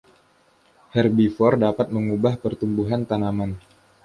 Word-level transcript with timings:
Herbivor 0.97 1.53
dapat 1.63 1.87
mengubah 1.95 2.33
pertumbuhan 2.43 3.01
tanaman. 3.09 3.51